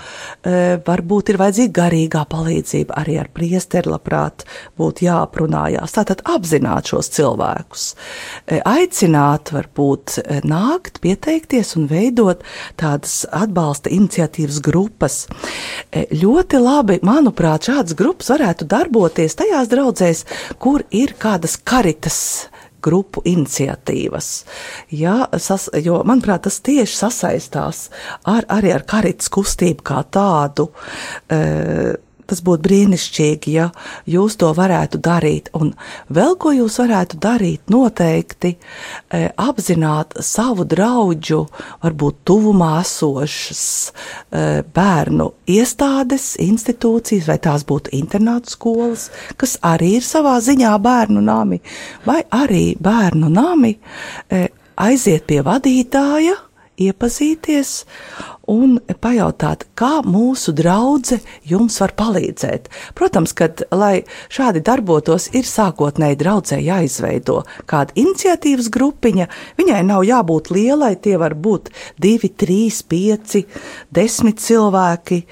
varbūt 0.88 1.34
ir 1.34 1.42
vajadzīga 1.44 1.76
garīgā 1.82 2.24
palīdzība 2.32 2.98
arī 3.04 3.20
ar 3.22 3.32
priesteri 3.34 3.97
labprāt 3.98 4.48
būtu 4.80 5.10
jāaprunājās. 5.10 5.98
Tātad 5.98 6.24
apzināt 6.30 6.94
šos 6.94 7.12
cilvēkus, 7.18 7.92
E, 8.48 8.62
aicināt 8.64 9.52
varbūt 9.52 10.18
e, 10.22 10.40
nākt, 10.48 11.02
pieteikties 11.04 11.74
un 11.80 11.88
veidot 11.90 12.44
tādas 12.80 13.26
atbalsta 13.36 13.92
iniciatīvas 13.94 14.62
grupas. 14.64 15.26
E, 15.92 16.06
Ļoti 16.18 16.62
labi, 16.64 17.00
manuprāt, 17.06 17.68
šādas 17.68 17.98
grupas 17.98 18.32
varētu 18.32 18.68
darboties 18.72 19.36
tajās 19.40 19.72
draudzēs, 19.72 20.24
kur 20.64 20.86
ir 20.96 21.18
kādas 21.20 21.58
karitas 21.60 22.22
grupu 22.88 23.20
iniciatīvas. 23.28 24.32
Jā, 24.96 25.18
sas, 25.44 25.68
jo, 25.84 26.00
manuprāt, 26.08 26.46
tas 26.48 26.62
tieši 26.64 26.96
sasaistās 27.02 27.88
ar, 28.24 28.48
arī 28.54 28.72
ar 28.78 28.88
karitas 28.88 29.28
kustību 29.34 29.84
kā 29.92 30.06
tādu. 30.14 30.70
E, 31.28 31.98
Tas 32.28 32.42
būtu 32.44 32.66
brīnišķīgi, 32.68 33.54
ja 33.56 33.70
jūs 34.10 34.36
to 34.42 34.50
varētu 34.56 35.00
darīt. 35.04 35.50
Un 35.58 35.72
vēl 36.14 36.36
ko 36.42 36.52
jūs 36.56 36.78
varētu 36.82 37.20
darīt, 37.24 37.64
noteikti 37.72 38.54
e, 38.54 39.22
apzināt 39.40 40.18
savu 40.26 40.66
draugu, 40.68 41.46
varbūt 41.86 42.20
tuvumā 42.28 42.74
esošas 42.82 43.64
e, 43.88 44.44
bērnu 44.76 45.30
iestādes, 45.58 46.34
institūcijas, 46.44 47.30
vai 47.32 47.40
tās 47.44 47.66
būtu 47.68 47.94
internātu 47.98 48.54
skolas, 48.54 49.08
kas 49.40 49.58
arī 49.66 49.96
ir 50.02 50.08
savā 50.08 50.38
ziņā 50.44 50.74
bērnu 50.84 51.24
nami, 51.24 51.62
vai 52.06 52.22
arī 52.36 52.66
bērnu 52.80 53.32
nami 53.32 53.76
e, 53.78 54.48
aiziet 54.78 55.26
pie 55.30 55.42
vadītāja, 55.46 56.36
iepazīties 56.78 57.74
un 58.48 58.78
pajautāt, 59.04 59.66
kā 59.78 60.00
mūsu 60.08 60.54
draudzene 60.56 61.20
jums 61.48 61.78
var 61.82 61.94
palīdzēt. 62.00 62.70
Protams, 62.98 63.34
ka, 63.38 63.50
lai 63.76 64.06
šādi 64.34 64.64
darbotos, 64.66 65.28
ir 65.36 65.48
sākotnēji 65.48 66.20
draudzē 66.22 66.60
jāizveido 66.64 67.42
kāda 67.68 67.96
iniciatīvas 68.00 68.72
grupiņa. 68.74 69.28
Viņai 69.60 69.82
nav 69.88 70.06
jābūt 70.08 70.52
lielai, 70.56 70.96
tie 71.02 71.18
var 71.20 71.36
būt 71.36 71.72
divi, 72.00 72.32
trīs, 72.32 72.84
pieci, 72.88 73.46
desmit 73.92 74.40
cilvēki. 74.44 75.24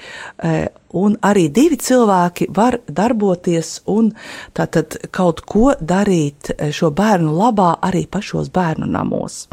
eh, 0.42 0.66
Un 0.96 1.16
arī 1.20 1.48
divi 1.52 1.76
cilvēki 1.76 2.46
var 2.56 2.78
darboties 2.88 3.82
un 3.92 4.12
tātad 4.56 4.96
kaut 5.12 5.42
ko 5.44 5.74
darīt 5.76 6.54
eh, 6.54 6.70
šo 6.72 6.88
bērnu 6.90 7.34
labā 7.36 7.74
arī 7.84 8.06
pašos 8.08 8.48
bērnu 8.54 8.88
namos. 8.88 9.46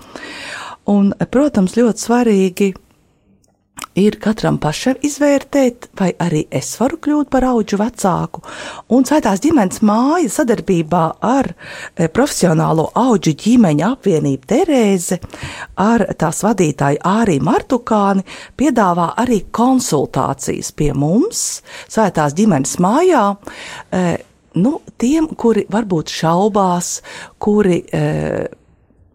Un, 0.92 1.14
protams, 1.32 1.78
ļoti 1.80 2.04
svarīgi 2.04 2.74
ir 3.96 4.18
katram 4.22 4.58
pašam 4.62 4.98
izvērtēt, 5.06 5.88
vai 6.00 6.10
arī 6.22 6.44
es 6.54 6.72
varu 6.80 6.98
kļūt 7.04 7.30
par 7.32 7.46
auģu 7.48 7.78
vecāku. 7.80 8.42
Un 8.96 9.06
Svētās 9.08 9.42
ģimenes 9.44 9.84
māja 9.86 10.32
sadarbībā 10.34 11.04
ar 11.24 11.52
eh, 11.54 12.10
profesionālo 12.14 12.90
auģu 13.00 13.36
ģimeņa 13.44 13.92
apvienību 13.96 14.50
Terēze, 14.50 15.20
ar 15.80 16.06
tās 16.20 16.44
vadītāju 16.46 17.02
Ārī 17.14 17.40
Martukāni, 17.44 18.26
piedāvā 18.60 19.14
arī 19.24 19.44
konsultācijas 19.54 20.74
pie 20.76 20.92
mums 20.98 21.62
Svētās 21.88 22.36
ģimenes 22.38 22.78
mājā. 22.84 23.26
eh, 23.92 24.14
Nu, 24.54 24.84
tiem, 25.02 25.32
kuri 25.34 25.64
varbūt 25.66 26.12
šaubās, 26.14 27.00
kuri 27.42 27.80
eh, 27.90 28.44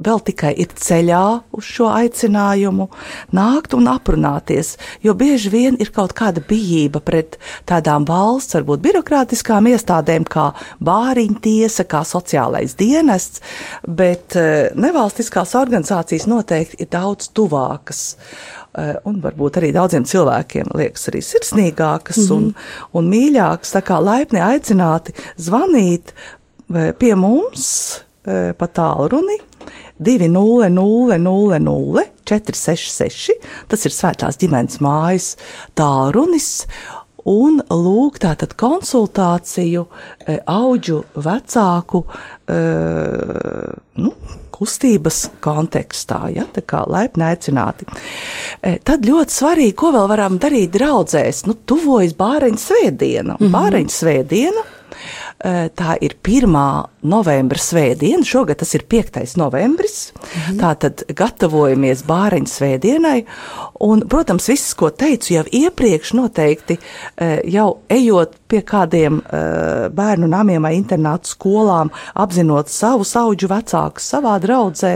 vēl 0.05 0.21
tikai 0.25 0.53
ir 0.63 0.71
ceļā 0.79 1.23
uz 1.57 1.67
šo 1.67 1.89
aicinājumu, 1.91 2.89
nākt 3.35 3.75
un 3.77 3.89
aprunāties, 3.91 4.77
jo 5.03 5.15
bieži 5.19 5.51
vien 5.53 5.79
ir 5.83 5.91
kaut 5.95 6.15
kāda 6.19 6.43
bijība 6.45 7.03
pret 7.05 7.39
tādām 7.69 8.07
valsts, 8.09 8.57
varbūt 8.59 8.85
birokrātiskām 8.85 9.71
iestādēm, 9.73 10.27
kā 10.29 10.51
bāriņu 10.85 11.41
tiesa, 11.45 11.87
kā 11.89 12.05
sociālais 12.07 12.77
dienests, 12.79 13.43
bet 13.83 14.39
eh, 14.39 14.71
nevalstiskās 14.79 15.57
organizācijas 15.59 16.29
noteikti 16.31 16.83
ir 16.85 16.93
daudz 16.95 17.33
tuvākas. 17.35 18.03
eh, 18.79 18.95
Un 19.05 19.21
varbūt 19.25 19.59
arī 19.59 19.73
daudziem 19.75 20.07
cilvēkiem 20.07 20.75
liekas 20.79 21.09
arī 21.11 21.23
sirsnīgākas 21.25 22.19
mm 22.19 22.29
-hmm. 22.29 22.37
un, 22.37 22.55
un 22.93 23.11
mīļākas. 23.11 23.75
Tā 23.75 23.83
kā 23.83 23.99
laipni 24.03 24.41
aicināti 24.41 25.15
zvanīt 25.37 26.15
eh, 26.15 26.93
pie 26.93 27.15
mums 27.15 28.05
pa 28.59 28.67
tālruni 28.67 29.39
200 29.99 32.07
466. 32.29 33.37
Tas 33.69 33.87
ir 33.87 33.95
Svētās 33.95 34.41
ģimenes 34.41 34.81
mājas 34.85 35.35
tālrunis. 35.79 36.67
Un 37.29 37.59
lūk, 37.69 38.23
tātad 38.23 38.55
konsultāciju 38.57 39.83
e, 39.85 40.39
auģu 40.49 41.03
vecāku 41.21 42.01
e, 42.49 42.61
nu, 44.01 44.13
kustības 44.55 45.19
kontekstā, 45.45 46.23
ja 46.33 46.47
tā 46.55 46.63
kā 46.65 46.87
laipni 46.89 47.27
aicināti. 47.29 47.85
E, 48.63 48.79
Tad 48.87 49.05
ļoti 49.05 49.35
svarīgi, 49.35 49.77
ko 49.77 49.93
vēl 49.99 50.09
varam 50.15 50.41
darīt 50.41 50.73
draudzēs, 50.79 51.45
nu, 51.51 51.59
tuvojas 51.69 52.17
bāreņu 52.17 52.65
svētdiena. 52.65 53.37
Mm 53.37 53.45
-hmm. 53.45 53.55
Bāreņu 53.59 53.97
svētdiena 53.99 54.65
Tā 55.39 55.95
ir 56.03 56.17
1. 56.19 56.51
novembra 57.07 57.61
svētdiena, 57.63 58.27
šogad 58.27 58.59
tas 58.59 58.75
ir 58.75 58.83
5. 58.91 59.37
novembris. 59.39 60.11
Mhm. 60.19 60.59
Tātad 60.59 61.05
gatavojamies 61.15 62.03
bāriņu 62.09 62.51
svētdienai. 62.51 63.21
Un, 63.87 64.03
protams, 64.11 64.49
viss, 64.51 64.75
ko 64.75 64.91
teicu 64.91 65.37
jau 65.37 65.45
iepriekš, 65.55 66.17
noteikti 66.19 66.75
eh, 66.79 67.39
jau 67.47 67.69
ejot 67.87 68.35
pie 68.51 68.65
kādiem 68.67 69.21
eh, 69.21 69.87
bērnu 69.95 70.27
namiem 70.27 70.65
vai 70.67 70.73
internātu 70.75 71.31
skolām, 71.31 71.93
apzinot 72.19 72.73
savu 72.73 73.07
auģu 73.07 73.49
vecākus 73.51 74.09
savā 74.13 74.35
draudzē, 74.43 74.93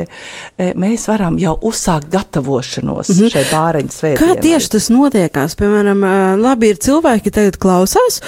mēs 0.79 1.05
varam 1.11 1.37
jau 1.41 1.55
uzsākt 1.69 2.11
gatavošanos 2.13 3.13
mhm. 3.15 3.31
šai 3.35 3.45
bāriņu 3.51 3.95
svētdienai. 3.95 4.37
Kā 4.37 4.43
tieši 4.43 4.73
tas 4.75 4.89
notiekās? 4.93 5.57
Piemēram, 5.61 6.03
labi 6.41 6.73
ir 6.73 6.81
cilvēki, 6.83 7.33
tagad 7.35 7.59
klausās, 7.63 8.21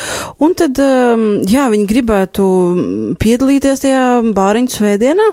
un 0.43 0.55
tad, 0.59 0.79
ām, 0.79 1.27
jā, 1.51 1.67
viņi 1.73 1.89
gribētu 2.05 3.17
piedalīties 3.21 3.83
tajā 3.85 4.05
bāriņu 4.37 4.73
svētdienā, 4.75 5.27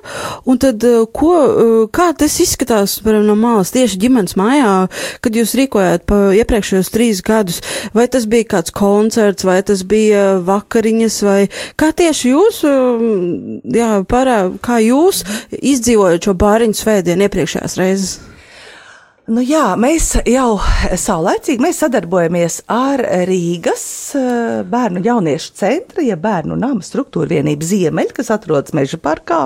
un 0.48 0.60
tad, 0.62 0.84
ā, 0.84 1.04
ko, 1.12 1.34
ā, 1.36 1.66
kā 1.94 2.12
tas 2.18 2.38
izskatās, 2.44 3.00
piemēram, 3.04 3.28
no 3.28 3.36
malas 3.40 3.74
tieši 3.76 4.00
ģimenes 4.02 4.38
mājā, 4.40 4.88
kad 5.22 5.36
jūs 5.36 5.56
rīkojāt 5.60 6.08
pa 6.10 6.32
iepriekšējos 6.40 6.92
trīs 6.94 7.22
gadus, 7.26 7.62
vai 7.94 8.08
tas 8.12 8.28
bija 8.32 8.48
kāds 8.56 8.74
koncerts, 8.76 9.46
vai 9.48 9.60
tas 9.68 9.84
bija 9.84 10.40
vakariņas, 10.48 11.22
vai 11.28 11.40
kā 11.76 11.92
tieši 11.92 12.34
jūs, 12.34 12.64
ā, 12.64 12.76
jā, 13.76 13.94
parā, 14.08 14.42
kā 14.64 14.80
jūs 14.84 15.26
izdzīvojat 15.60 16.30
šo 16.30 16.38
bāriņu 16.40 16.80
svētdienu 16.80 17.28
iepriekšējās 17.28 17.80
reizes? 17.82 18.20
Nu 19.32 19.40
jā, 19.46 19.78
mēs 19.80 20.10
jau 20.28 20.58
saulēcīgi 21.00 21.64
mēs 21.64 21.78
sadarbojamies 21.80 22.58
ar 22.74 23.00
Rīgas 23.30 23.84
eh, 24.20 24.58
bērnu 24.68 25.00
jauniešu 25.06 25.54
centra, 25.56 26.04
ja 26.04 26.18
bērnu 26.20 26.58
nama 26.60 26.84
struktūra 26.84 27.30
vienība 27.38 27.64
Ziemeļa, 27.64 28.12
kas 28.18 28.32
atrodas 28.36 28.76
Meža 28.76 29.00
parkā. 29.00 29.46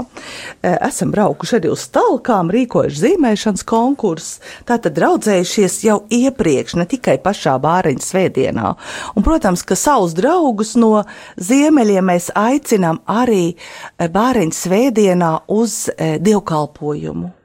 Eh, 0.64 0.74
Esam 0.88 1.14
braukuši 1.14 1.60
arī 1.60 1.74
uz 1.76 1.86
talkām, 1.94 2.50
rīkojuši 2.56 3.02
zīmēšanas 3.04 3.68
konkursus, 3.70 4.42
tātad 4.66 4.98
draudzējušies 4.98 5.78
jau 5.86 6.00
iepriekš, 6.10 6.80
ne 6.82 6.90
tikai 6.90 7.20
pašā 7.22 7.60
bāriņu 7.62 8.10
svētdienā. 8.10 8.74
Un, 9.14 9.28
protams, 9.28 9.62
ka 9.62 9.78
savus 9.78 10.18
draugus 10.18 10.74
no 10.82 11.04
Ziemeļiem 11.38 12.10
mēs 12.16 12.34
aicinām 12.34 13.04
arī 13.06 13.52
eh, 13.54 14.10
bāriņu 14.10 14.62
svētdienā 14.66 15.34
uz 15.62 15.84
dievkalpojumu. 16.02 17.36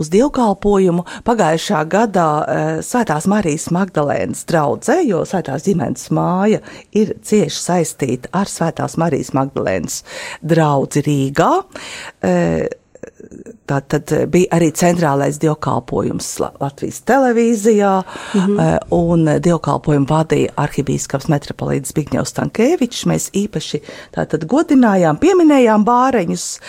Uz 0.00 0.10
dievkalpojumu 0.12 1.04
pagājušā 1.26 1.82
gadā 1.90 2.28
eh, 2.44 2.62
Svētās 2.84 3.28
Marijas 3.30 3.68
Magdalēnas 3.74 4.44
draudzē, 4.50 5.00
jo 5.08 5.24
Svētās 5.28 5.66
ģimenes 5.68 6.10
māja 6.14 6.62
ir 6.96 7.14
cieši 7.24 7.60
saistīta 7.60 8.32
ar 8.36 8.50
Svētās 8.50 8.98
Marijas 9.00 9.34
Magdalēnas 9.36 10.02
draudzi 10.44 11.04
Rīgā. 11.04 11.52
Eh, 13.24 13.52
Tā 13.64 13.78
tad 13.88 14.10
bija 14.28 14.58
arī 14.58 14.66
centrālais 14.76 15.38
dievkalpojums 15.40 16.26
La- 16.42 16.50
Latvijas 16.60 16.98
televīzijā, 17.08 18.02
mm 18.34 18.40
-hmm. 18.40 18.78
un 18.90 19.24
dievkalpojumu 19.40 20.06
vadīja 20.06 20.52
arhibīskaps 20.56 21.28
metropolīts 21.32 21.92
Zbigņevs 21.94 22.34
Tankēvičs. 22.36 23.06
Mēs 23.08 23.30
īpaši 23.32 23.80
tātad 24.16 24.44
godinājām, 24.44 25.16
pieminējām 25.16 25.84
bāreņus, 25.84 26.60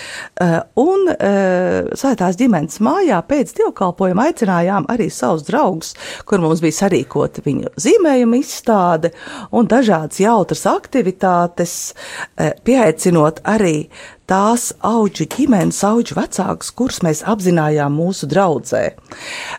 eh, 0.42 0.62
un 0.76 1.10
eh, 1.20 1.84
svētās 1.92 2.40
ģimenes 2.40 2.80
mājā 2.80 3.22
pēc 3.28 3.54
dievkalpojuma 3.60 4.30
aicinājām 4.30 4.86
arī 4.88 5.10
savus 5.12 5.44
draugus, 5.44 5.94
kur 6.26 6.40
mums 6.40 6.62
bija 6.62 6.72
sarīkota 6.72 7.44
viņu 7.46 7.68
zīmējuma 7.76 8.40
izstāde 8.40 9.12
un 9.52 9.68
dažādas 9.68 10.20
jautras 10.20 10.66
aktivitātes, 10.66 11.94
eh, 12.38 12.54
pieaicinot 12.64 13.42
arī 13.44 13.88
tās 14.30 14.72
auģu 14.86 15.28
ģimenes, 15.36 15.84
auģu 15.86 16.16
vecākus, 16.46 16.72
kurus 16.76 17.02
mēs 17.04 17.24
apzinājām 17.26 17.94
mūsu 17.96 18.28
draudzē. 18.28 18.96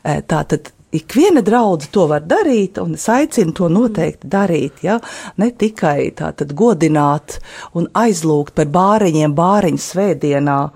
E, 0.05 0.23
Tātad 0.27 0.73
ikviena 0.93 1.43
draudzene 1.43 1.93
to 1.93 2.07
var 2.07 2.23
darīt, 2.23 2.79
un 2.79 2.95
es 2.95 3.09
aicinu 3.09 3.53
to 3.53 3.69
noteikti 3.69 4.29
darīt. 4.29 4.83
Ja? 4.83 5.01
Ne 5.37 5.51
tikai 5.51 6.13
tātad 6.17 6.55
godināt 6.55 7.41
un 7.75 7.89
aizlūgt 7.95 8.55
par 8.55 8.67
bāriņiem 8.67 9.35
bāriņu 9.35 9.79
svētdienā. 9.79 10.71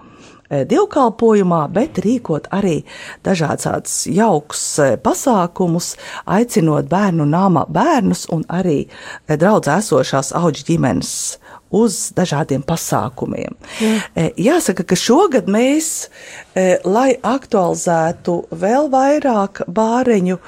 e, 0.51 0.64
Dievkalpojumā, 0.64 1.68
bet 1.70 1.99
rīkot 1.99 2.49
arī 2.51 2.83
dažādas 3.25 4.07
jaukus 4.07 4.79
e, 4.79 4.96
pasākumus, 4.96 5.96
aicinot 6.27 6.88
bērnu 6.90 7.25
nama 7.25 7.66
bērnus 7.68 8.27
un 8.31 8.44
arī 8.49 8.88
draudzē 9.29 9.79
esošās 9.79 10.35
auģu 10.35 10.66
ģimenes 10.66 11.39
uz 11.70 12.11
dažādiem 12.16 12.64
pasākumiem. 12.66 13.54
Jā. 13.78 14.28
Jāsaka, 14.50 14.85
ka 14.85 14.98
šogad 14.98 15.46
mēs, 15.50 16.09
e, 16.49 16.49
lai 16.84 17.14
aktualizētu 17.22 18.36
vēl 18.58 18.88
vairāk 18.90 19.62
bāreņu 19.70 20.38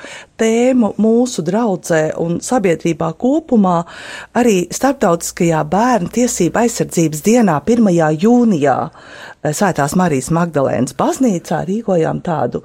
tēmu 0.42 0.94
mūsu 0.98 1.44
draudzē 1.46 2.02
un 2.18 2.40
sabiedrībā 2.42 3.12
kopumā, 3.20 3.82
arī 4.34 4.64
Startautiskajā 4.74 5.62
bērnu 5.70 6.10
tiesība 6.12 6.64
aizsardzības 6.64 7.22
dienā 7.22 7.60
1. 7.62 7.90
jūnijā 8.24 8.76
e, 8.88 9.52
Svētās 9.54 9.94
Marijas 9.98 10.32
Magdalēnas 10.34 10.96
baznīcā 10.98 11.62
rīkojām 11.68 12.22
tādu 12.26 12.64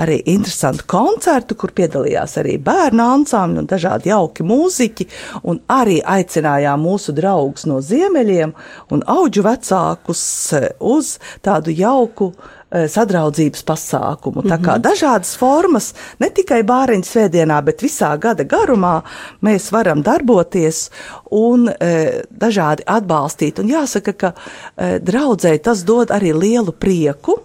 arī 0.00 0.22
interesantu 0.32 0.86
koncertu, 0.88 1.58
kur 1.60 1.74
piedalījās 1.76 2.38
arī 2.40 2.56
bērnu 2.64 3.04
ansambļi 3.18 3.64
un 3.64 3.68
dažādi 3.68 4.12
jauki 4.14 4.46
mūziķi, 4.48 5.08
un 5.44 5.60
arī 5.68 5.98
aicinājām 6.00 6.80
mūsu 6.88 7.12
draugus 7.16 7.68
no 7.68 7.82
ziemeļiem 7.84 8.54
un 8.96 9.04
auģu 9.04 9.44
vecākus 9.44 10.22
e, 10.56 10.64
uz 10.80 11.18
tādu 11.44 11.76
jauku 11.76 12.32
e, 12.32 12.56
sadraudzības 12.68 13.64
pasākumu. 13.64 14.44
Tā 14.48 14.58
kā 14.60 14.76
dažādas 14.82 15.32
formas, 15.40 15.92
ne 16.20 16.28
tikai 16.34 16.60
bāriņu 16.68 17.08
svētdienā, 17.08 17.60
bet 17.64 17.84
visā 17.84 18.10
gada 18.20 18.44
garumā 18.44 18.98
mēs 19.44 19.70
varam 19.72 20.02
darboties 20.04 20.88
un 21.32 21.68
e, 21.72 22.24
dažādi 22.28 22.84
atbalstīt. 22.84 23.62
Un 23.62 23.72
jāsaka, 23.72 24.12
ka 24.12 24.32
e, 24.34 24.98
draudzēji 25.00 25.64
tas 25.64 25.84
dod 25.88 26.12
arī 26.14 26.34
lielu 26.36 26.76
prieku 26.76 27.40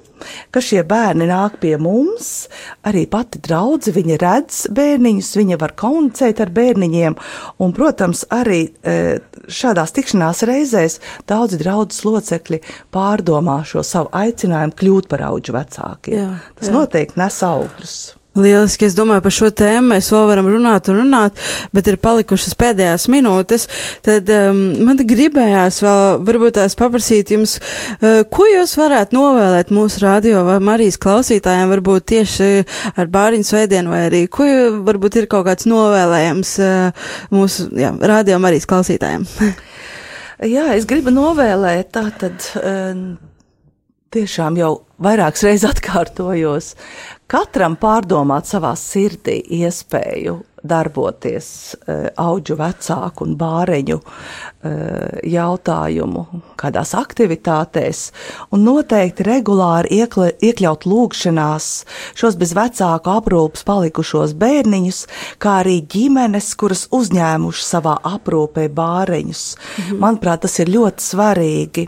ka 0.54 0.64
šie 0.64 0.84
bērni 0.88 1.28
nāk 1.30 1.60
pie 1.64 1.76
mums, 1.82 2.48
arī 2.88 3.06
pati 3.10 3.42
draudzene, 3.44 3.96
viņa 3.98 4.18
redz 4.22 4.62
bērniņus, 4.74 5.34
viņa 5.40 5.60
var 5.62 5.76
komunicēt 5.80 6.42
ar 6.44 6.54
bērniņiem, 6.56 7.18
un, 7.64 7.76
protams, 7.76 8.26
arī 8.34 8.62
e, 8.84 8.98
šādās 9.52 9.96
tikšanās 9.96 10.44
reizēs 10.50 11.00
daudzi 11.30 11.60
draudzes 11.62 12.04
locekļi 12.08 12.62
pārdomā 12.94 13.62
šo 13.68 13.84
savu 13.88 14.12
aicinājumu 14.18 14.78
kļūt 14.80 15.12
par 15.12 15.28
auģu 15.30 15.56
vecākiem. 15.58 16.20
Jā, 16.20 16.34
Tas 16.60 16.70
jā. 16.70 16.76
noteikti 16.76 17.20
nes 17.22 17.40
augļus. 17.48 17.98
Lieliski, 18.34 18.88
es 18.88 18.96
domāju, 18.98 19.22
par 19.22 19.34
šo 19.36 19.50
tēmu 19.54 19.92
mēs 19.92 20.08
vēl 20.10 20.24
varam 20.32 20.48
runāt 20.50 20.88
un 20.90 20.98
runāt, 21.04 21.38
bet 21.76 21.90
ir 21.92 22.00
palikušas 22.02 22.56
pēdējās 22.58 23.06
minūtes. 23.14 23.68
Tad 24.06 24.30
um, 24.34 24.62
man 24.88 24.98
gribējās 24.98 25.78
vēl, 25.86 26.24
varbūt 26.26 26.58
tās 26.58 26.74
paprasīt 26.80 27.34
jums, 27.36 27.60
uh, 27.60 28.24
ko 28.34 28.48
jūs 28.50 28.74
varētu 28.80 29.14
novēlēt 29.20 29.74
mūsu 29.76 30.02
radio 30.02 30.42
vai 30.48 30.58
Marijas 30.66 30.98
klausītājiem, 31.04 31.70
varbūt 31.76 32.08
tieši 32.14 32.50
ar 32.98 33.12
bāriņu 33.14 33.46
svētdienu, 33.52 33.94
vai 33.94 34.02
arī, 34.08 34.24
ko 34.34 34.48
varbūt 34.88 35.20
ir 35.22 35.30
kaut 35.30 35.46
kāds 35.52 35.70
novēlējums 35.70 36.56
uh, 36.66 37.12
mūsu 37.34 37.70
jā, 37.78 37.94
radio 38.02 38.42
Marijas 38.42 38.70
klausītājiem. 38.70 39.30
Jā, 40.44 40.66
es 40.74 40.84
gribu 40.90 41.14
novēlēt, 41.14 41.94
tā 41.94 42.08
tad 42.20 42.50
um, 42.60 43.14
tiešām 44.14 44.58
jau 44.60 44.72
vairākas 45.04 45.44
reizes 45.48 45.70
atkārtojos, 45.74 46.74
katram 47.32 47.78
pārdomāt 47.82 48.50
savā 48.50 48.76
sirdī 48.80 49.40
iespēju 49.62 50.40
darboties 50.64 51.48
eh, 51.88 52.08
augu 52.20 52.56
vecāku 52.58 53.26
un 53.28 53.36
bāreņu 53.40 53.98
eh, 54.00 55.20
jautājumu, 55.34 56.24
kādās 56.60 56.94
aktivitātēs, 56.98 58.04
un 58.56 58.64
noteikti 58.64 59.26
regulāri 59.28 60.00
iekla, 60.00 60.30
iekļaut 60.40 60.88
lūgšanās 60.88 61.70
šos 62.20 62.38
bez 62.40 62.54
vecāku 62.56 63.12
aprūpas 63.12 63.66
palikušos 63.68 64.36
bērniņus, 64.40 65.02
kā 65.44 65.58
arī 65.64 65.82
ģimenes, 65.92 66.54
kuras 66.60 66.86
uzņēmuši 66.96 67.68
savā 67.68 67.98
aprūpē 68.14 68.70
bāreņus. 68.74 69.44
Mhm. 69.84 70.00
Manuprāt, 70.04 70.46
tas 70.48 70.58
ir 70.64 70.72
ļoti 70.72 71.08
svarīgi. 71.10 71.88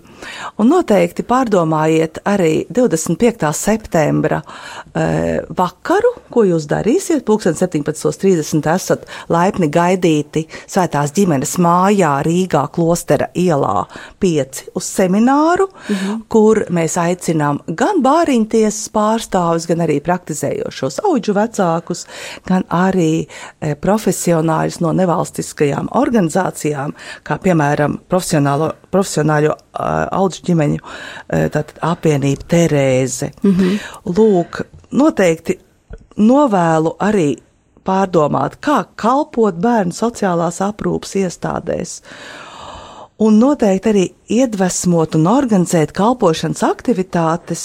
Un 0.59 0.71
noteikti 0.73 1.23
pārdomājiet 1.27 2.21
arī 2.27 2.65
25. 2.73 3.53
septembra 3.55 4.41
eh, 4.43 5.39
vakaru, 5.47 6.11
ko 6.33 6.43
jūs 6.47 6.67
darīsiet, 6.67 7.23
17.30 7.25 8.64
interesanti. 8.65 8.85
Esat 8.85 9.05
laipni 9.29 9.69
gaidīti 9.71 10.45
Svētās 10.67 11.13
ģimenes 11.15 11.55
mājā 11.61 12.21
Rīgā, 12.25 12.65
Klostera 12.73 13.29
ielā 13.33 13.85
5 14.21 14.75
uz 14.75 14.83
semināru, 14.83 15.67
mm 15.67 15.95
-hmm. 15.95 16.21
kur 16.27 16.65
mēs 16.69 16.97
aicinām 16.97 17.59
gan 17.67 18.01
bāriņtiesas 18.03 18.89
pārstāvus, 18.91 19.67
gan 19.67 19.79
arī 19.79 20.01
praktizējošos 20.01 20.99
auģu 21.03 21.33
vecākus, 21.33 22.05
gan 22.45 22.63
arī 22.69 23.27
e, 23.61 23.75
profesionāļus 23.75 24.81
no 24.81 24.91
nevalstiskajām 24.91 25.89
organizācijām, 25.91 26.93
kā 27.23 27.37
piemēram 27.37 27.99
profesionālo, 28.09 28.73
profesionāļo 28.91 29.51
uh, 29.51 30.07
auģu 30.11 30.45
ģimeņu 30.45 30.79
uh, 30.79 31.63
apvienība 31.81 32.43
Terēze. 32.47 33.31
Mm 33.43 33.51
-hmm. 33.51 33.79
Lūk, 34.05 34.61
noteikti 34.91 35.59
novēlu 36.17 36.95
arī 36.99 37.35
pārdomāt, 37.85 38.57
kā 38.63 38.83
kalpot 38.99 39.57
bērnu 39.61 39.95
sociālās 39.95 40.61
aprūpas 40.65 41.15
iestādēs. 41.21 41.99
Un 43.23 43.37
noteikti 43.39 43.91
arī 43.91 44.07
iedvesmot 44.35 45.15
un 45.15 45.29
organizēt 45.31 45.93
kalpošanas 45.95 46.65
aktivitātes, 46.67 47.63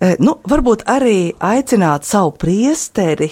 eh, 0.00 0.18
nu, 0.20 0.36
varbūt 0.44 0.84
arī 0.84 1.32
aicināt 1.40 2.04
savu 2.04 2.34
priesteri 2.36 3.30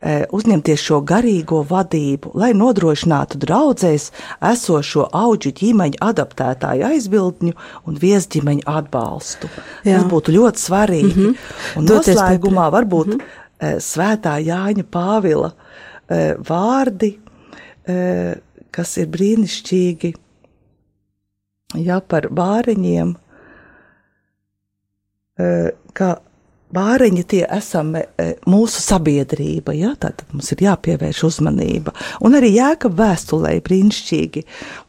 eh, 0.00 0.24
uzņemties 0.32 0.80
šo 0.80 1.02
garīgo 1.04 1.60
vadību, 1.68 2.32
lai 2.40 2.54
nodrošinātu 2.56 3.36
draudzēs 3.42 4.06
esošo 4.40 5.10
auģu 5.12 5.52
ģimeņu 5.60 6.00
adaptētāju 6.00 6.86
aizbildņu 6.88 7.52
un 7.84 8.00
viesģimeņu 8.00 8.64
atbalstu. 8.64 9.52
Jā. 9.84 9.98
Tas 9.98 10.08
būtu 10.08 10.32
ļoti 10.38 10.64
svarīgi. 10.64 11.12
Mm 11.12 11.26
-hmm. 11.26 11.36
Un 11.76 11.84
Doties 11.84 12.06
pie 12.06 12.16
noslēgumā 12.16 12.70
varbūt 12.72 13.06
mm 13.06 13.12
-hmm. 13.12 13.49
Svētā 13.60 14.38
Jāņa 14.40 14.84
Pāvila 14.88 15.52
eh, 16.08 16.34
vārdi, 16.48 17.12
eh, 17.88 18.34
kas 18.70 18.96
ir 19.02 19.10
brīnišķīgi, 19.12 20.12
ja 21.84 22.00
par 22.00 22.30
bāriņiem, 22.34 23.14
eh, 25.38 25.70
ka 25.92 26.10
bāriņi 26.74 27.24
tie 27.32 27.42
esam 27.50 27.94
e, 27.98 28.04
mūsu 28.50 28.82
sabiedrība, 28.84 29.74
ja? 29.76 29.94
tātad 29.98 30.26
mums 30.32 30.50
ir 30.54 30.64
jāpievērš 30.66 31.22
uzmanība. 31.28 31.94
Un 32.24 32.38
arī 32.38 32.54
jēka 32.56 32.92
vēstulē 32.94 33.56
brīnišķīgi 33.66 34.44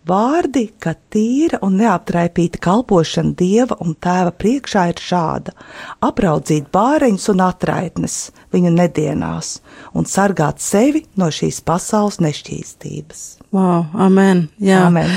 Vārdi, 0.09 0.63
ka 0.81 0.95
tīra 1.13 1.59
un 1.61 1.75
neaptraipīta 1.77 2.57
kalpošana 2.63 3.35
dieva 3.37 3.77
un 3.85 3.93
tēva 4.01 4.31
priekšā 4.33 4.87
ir 4.89 5.01
šāda: 5.01 5.53
apraudzīt 6.01 6.71
bāreņus 6.73 7.29
un 7.35 7.45
atraitnes 7.45 8.17
viņu 8.53 8.73
nedienās 8.79 9.59
un 9.93 10.09
sargāt 10.09 10.63
sevi 10.63 11.05
no 11.21 11.29
šīs 11.29 11.61
pasaules 11.61 12.17
nešķīstības. 12.23 13.40
Wow, 13.51 13.89
amen. 13.99 14.45
Jā. 14.63 14.85
Amen. 14.87 15.09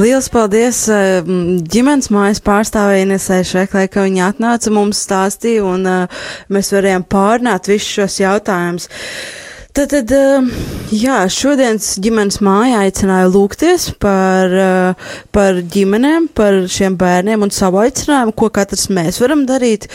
Liels 0.00 0.30
paldies 0.32 0.86
eh, 0.88 1.18
ģimenes 1.74 2.08
mājas 2.14 2.40
pārstāvēja 2.40 3.04
Inesai 3.04 3.42
Šveklē, 3.44 3.84
ka 3.92 4.06
viņa 4.06 4.30
atnāca 4.32 4.72
mums 4.72 5.02
stāstīja 5.04 5.66
un 5.68 5.84
uh, 5.84 6.22
mēs 6.48 6.72
varējām 6.72 7.04
pārnāt 7.12 7.68
visus 7.68 7.90
šos 7.98 8.16
jautājumus. 8.22 8.88
Tad, 9.76 9.92
tad 9.92 10.14
uh, 10.16 10.48
jā, 10.88 11.18
šodienas 11.36 11.90
ģimenes 12.00 12.40
māja 12.40 12.80
aicināja 12.86 13.28
lūgties 13.28 13.90
par, 14.00 14.56
par 15.36 15.60
ģimenēm, 15.76 16.32
par 16.32 16.62
šiem 16.72 16.96
bērniem 16.96 17.44
un 17.44 17.52
savu 17.52 17.84
aicinājumu, 17.84 18.32
ko 18.32 18.48
katrs 18.56 18.88
mēs 18.88 19.20
varam 19.20 19.44
darīt. 19.48 19.90